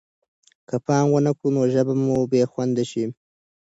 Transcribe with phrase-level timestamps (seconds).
[0.67, 3.03] که پام ونه کړو نو ژبه به مو بې خونده شي.